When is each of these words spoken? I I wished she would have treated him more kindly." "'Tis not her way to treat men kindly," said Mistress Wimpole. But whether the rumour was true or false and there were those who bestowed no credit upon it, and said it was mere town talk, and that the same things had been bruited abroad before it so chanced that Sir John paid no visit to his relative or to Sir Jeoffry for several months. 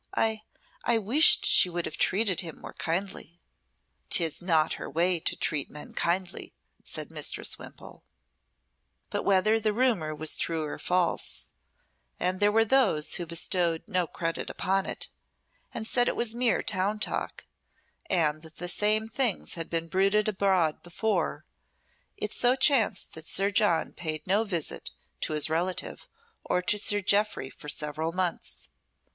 I 0.15 0.41
I 0.83 0.97
wished 0.97 1.45
she 1.45 1.69
would 1.69 1.85
have 1.85 1.95
treated 1.95 2.41
him 2.41 2.59
more 2.59 2.73
kindly." 2.73 3.39
"'Tis 4.09 4.41
not 4.41 4.73
her 4.73 4.89
way 4.89 5.19
to 5.19 5.35
treat 5.35 5.69
men 5.69 5.93
kindly," 5.93 6.55
said 6.83 7.11
Mistress 7.11 7.59
Wimpole. 7.59 8.03
But 9.11 9.23
whether 9.25 9.59
the 9.59 9.73
rumour 9.73 10.15
was 10.15 10.37
true 10.39 10.63
or 10.63 10.79
false 10.79 11.51
and 12.19 12.39
there 12.39 12.51
were 12.51 12.65
those 12.65 13.17
who 13.17 13.27
bestowed 13.27 13.83
no 13.85 14.07
credit 14.07 14.49
upon 14.49 14.87
it, 14.87 15.09
and 15.71 15.85
said 15.85 16.07
it 16.07 16.15
was 16.15 16.33
mere 16.33 16.63
town 16.63 16.97
talk, 16.97 17.45
and 18.09 18.41
that 18.41 18.55
the 18.55 18.69
same 18.69 19.07
things 19.07 19.53
had 19.53 19.69
been 19.69 19.87
bruited 19.87 20.27
abroad 20.27 20.81
before 20.81 21.45
it 22.17 22.33
so 22.33 22.55
chanced 22.55 23.13
that 23.13 23.27
Sir 23.27 23.51
John 23.51 23.93
paid 23.93 24.25
no 24.25 24.45
visit 24.45 24.89
to 25.19 25.33
his 25.33 25.47
relative 25.47 26.07
or 26.43 26.63
to 26.63 26.79
Sir 26.79 27.01
Jeoffry 27.01 27.51
for 27.51 27.69
several 27.69 28.11
months. 28.11 28.69